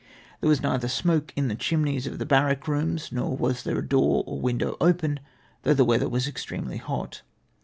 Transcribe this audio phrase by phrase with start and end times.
[0.39, 3.87] There was neither smoke in the chimneys of the barrack rooms, nor was there a
[3.87, 5.19] door or window open,
[5.61, 7.21] though the weather was extremely hot.